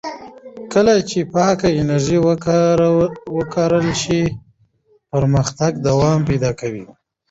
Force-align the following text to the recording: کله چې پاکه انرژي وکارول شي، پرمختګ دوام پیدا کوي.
کله 0.73 0.93
چې 1.09 1.19
پاکه 1.33 1.69
انرژي 1.81 2.17
وکارول 3.35 3.87
شي، 4.01 4.21
پرمختګ 5.11 5.71
دوام 5.87 6.19
پیدا 6.29 6.51
کوي. 6.59 6.85